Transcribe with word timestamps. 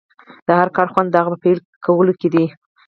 د 0.47 0.49
هر 0.59 0.69
کار 0.75 0.87
خوند 0.93 1.09
د 1.11 1.15
هغه 1.21 1.29
په 1.33 1.39
پيل 1.43 1.57
کولو 1.85 2.13
کې 2.19 2.27
دی. 2.33 2.45